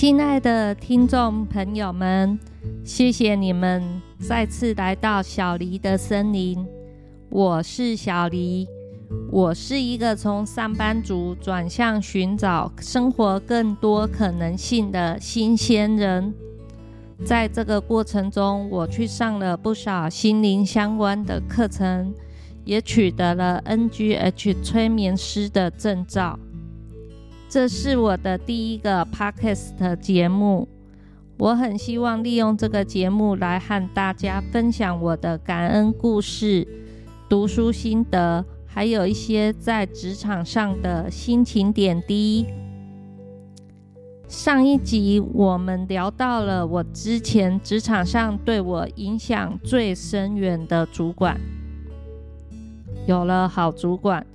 [0.00, 2.38] 亲爱的听众朋友们，
[2.84, 6.64] 谢谢你们再次来到小黎的森林。
[7.28, 8.64] 我是小黎，
[9.28, 16.32] 我是一个从上班族转向寻找生活更多可能性的新鲜人。
[17.24, 22.14] 在这个过程中，我去上了不少心灵相关的课程，
[22.64, 26.38] 也取得了 NGH 催眠师的证照。
[27.48, 30.68] 这是我的第一个 podcast 节目，
[31.38, 36.68] 我很希望利用这个节目来和大家分享我的感恩故事、
[37.26, 42.44] 读书心得，还有一些在职场上的心情点滴。
[44.28, 51.40] 上一集我们聊到了我之前职场上对我影响最深远的主管，
[53.06, 54.26] 有了好主管。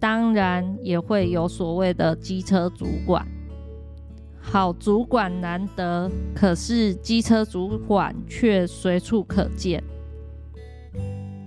[0.00, 3.26] 当然也会有所谓的机车主管，
[4.40, 9.82] 好主管难得，可是机车主管却随处可见。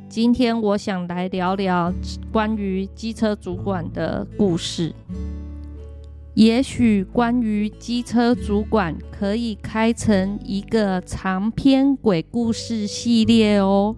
[0.10, 1.94] 今天我想来聊聊
[2.34, 4.94] 关于机车主管的故事。
[6.34, 13.96] 也许关于机车主管可以开成一个长篇鬼故事系列哦。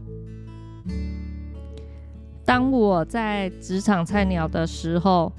[2.45, 5.31] 当我在职场菜鸟的时候，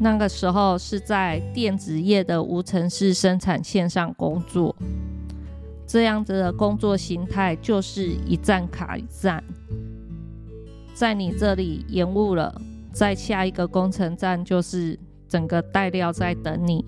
[0.00, 4.74] 那个时候是在电子业的无尘室生产线上工作，
[5.86, 9.42] 这样子的工作形态就是一站卡一站，
[10.92, 12.60] 在你这里延误了，
[12.92, 16.84] 在下一个工程站就是整个带料在等你，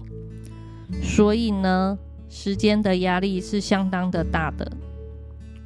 [1.00, 1.97] 所以呢，
[2.28, 4.71] 时间的压力是相当的大的。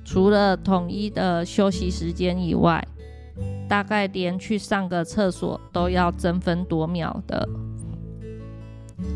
[0.04, 2.86] 除了统一的休息时间以外，
[3.68, 7.48] 大概连去上个厕所都要争分夺秒的，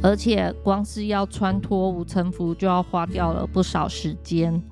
[0.02, 4.62] 而且光是要穿脱无尘服就要花掉了不少时间。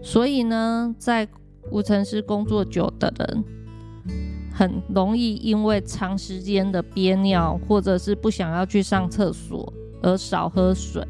[0.00, 1.26] 所以呢，在
[1.70, 3.44] 无尘室工作久的人，
[4.52, 9.72] 很容易因为长时间的憋尿，或者是不想要去上厕所
[10.02, 11.06] 而少喝水。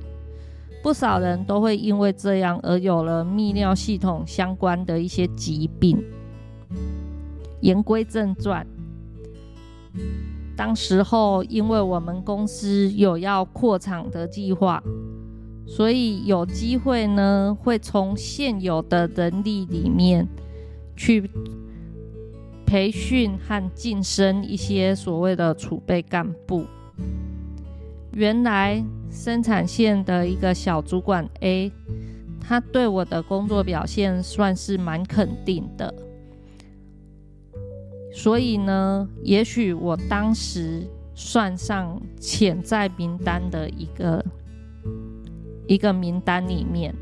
[0.82, 6.03] 不少人都会因为这样而有了泌尿系统相关的一些疾病。
[7.60, 8.66] 言归正传，
[10.56, 14.82] 当时候因为我们公司有要扩厂的计划，
[15.65, 20.26] 所以有机会呢，会从现有的人力里面
[20.97, 21.31] 去
[22.66, 26.64] 培训和晋升一些所谓的储备干部。
[28.12, 31.71] 原来生产线的一个小主管 A，
[32.41, 35.95] 他对我的工作表现算是蛮肯定的，
[38.12, 40.83] 所以呢，也许我当时
[41.15, 44.25] 算上潜在名单的一个
[45.69, 46.93] 一个名单里面，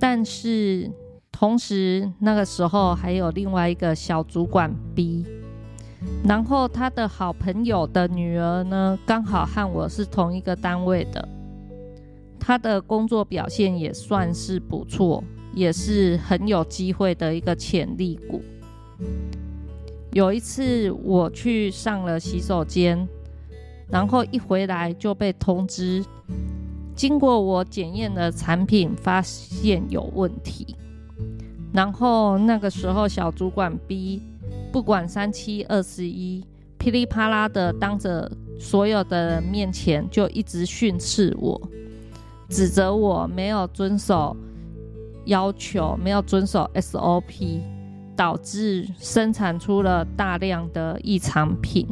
[0.00, 0.90] 但是
[1.30, 5.24] 同时那个时候还有另外一个小主管 B。
[6.24, 11.28] 然后他的好朋友的女儿呢，刚好和我是同一个单位的，
[12.38, 15.22] 他的工作表现也算是不错，
[15.54, 18.40] 也是很有机会的一个潜力股。
[20.12, 23.08] 有一次我去上了洗手间，
[23.88, 26.04] 然后一回来就被通知，
[26.94, 30.76] 经过我检验的产品发现有问题，
[31.72, 34.22] 然后那个时候小主管 B。
[34.72, 36.42] 不管三七二十一，
[36.78, 41.60] 噼里啪啦的当着所有的人面前就一直训斥我，
[42.48, 44.34] 指责我没有遵守
[45.26, 47.60] 要求，没有遵守 SOP，
[48.16, 51.86] 导致生产出了大量的异常品，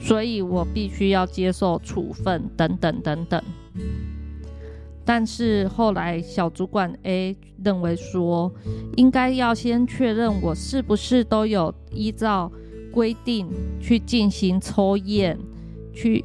[0.00, 3.42] 所以我必须要接受处分等等等等。
[5.04, 8.52] 但是后来，小主管 A 认为说，
[8.96, 12.50] 应该要先确认我是不是都有依照
[12.92, 13.48] 规定
[13.80, 15.36] 去进行抽验，
[15.92, 16.24] 去，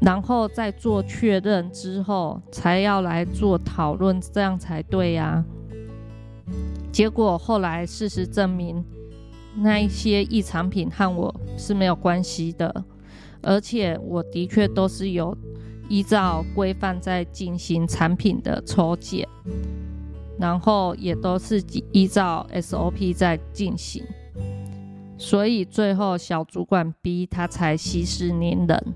[0.00, 5.42] 然后再做确认之后，才要来做讨论，这样才对呀。
[6.92, 8.84] 结果后来事实证明，
[9.56, 12.84] 那一些异常品和我是没有关系的，
[13.40, 15.34] 而且我的确都是有。
[15.88, 19.26] 依照规范在进行产品的抽检，
[20.38, 21.62] 然后也都是
[21.92, 24.04] 依照 SOP 在进行，
[25.16, 28.94] 所以最后小主管 B 他才息事宁人。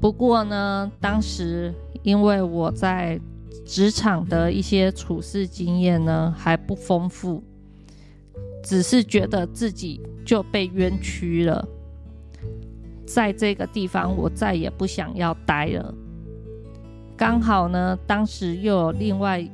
[0.00, 3.20] 不过呢，当时因为我在
[3.64, 7.42] 职场的一些处事经验呢还不丰富，
[8.64, 11.68] 只是觉得自己就被冤屈了。
[13.12, 15.94] 在这个地方我再也不想要待了。
[17.16, 19.46] 刚好呢，当时又有另外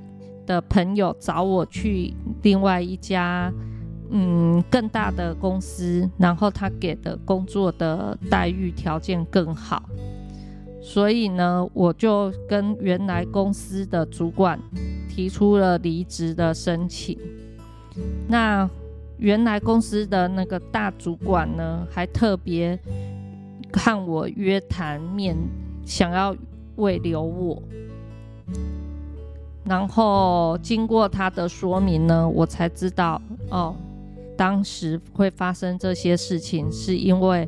[0.46, 3.52] 的朋友找我去另外一家
[4.10, 9.82] 嗯更大的公司，然后他给的工作的待遇条件更好，
[10.81, 14.58] 所以呢，我就跟原来公司的主管
[15.08, 17.19] 提出了离职的申请。
[18.28, 18.70] 那
[19.19, 22.78] 原来公司的那个大主管呢，还特别
[23.73, 25.37] 看我约谈面，
[25.85, 26.35] 想要
[26.76, 27.62] 慰留我。
[29.65, 33.20] 然后经过他的说明呢，我才知道
[33.50, 33.76] 哦，
[34.37, 37.47] 当时会发生这些事情，是因为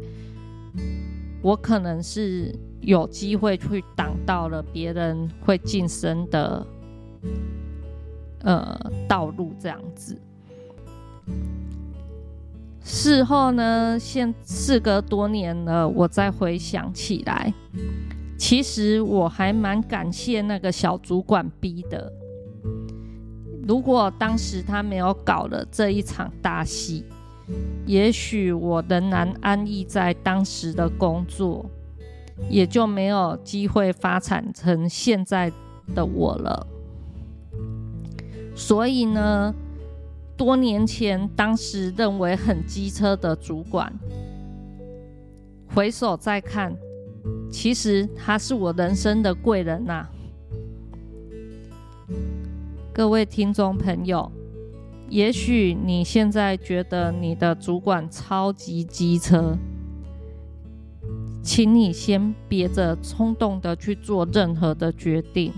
[1.40, 6.67] 我可能是有机会去挡到了别人会晋升的
[8.43, 8.78] 呃
[9.08, 10.20] 道路，这样子。
[12.92, 17.54] 事后呢，现事隔多年了，我再回想起来，
[18.37, 22.12] 其实我还蛮感谢那个小主管逼的。
[23.66, 27.04] 如果当时他没有搞了这一场大戏，
[27.87, 31.64] 也许我仍然安逸在当时的工作，
[32.48, 35.50] 也就没有机会发展成现在
[35.94, 36.66] 的我了。
[38.56, 39.54] 所以呢。
[40.40, 43.92] 多年前，当时认为很机车的主管，
[45.75, 46.75] 回首再看，
[47.52, 50.08] 其实他是我人生的贵人呐。
[52.90, 54.32] 各位听众朋友，
[55.10, 59.58] 也许你现在觉得你的主管超级机车，
[61.43, 65.52] 请你先别着冲动的去做任何的决定，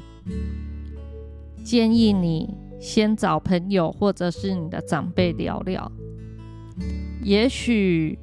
[1.63, 2.62] 建议你。
[2.83, 5.91] 先找朋友或者是你的长辈聊聊，
[7.23, 8.19] 也许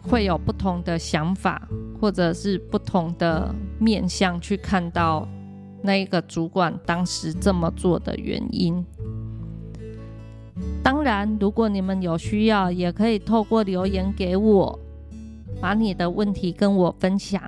[0.00, 1.68] 会有不同的想法，
[2.00, 5.28] 或者是不同的面向去看到
[5.82, 8.86] 那一个主管当时这么做的原因。
[10.80, 14.78] 当然，如果你们有需要，也可以透过留言给我，
[15.60, 17.42] 把你的问题跟我分享。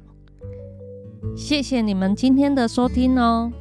[1.36, 3.52] 谢谢你们今天的收听哦。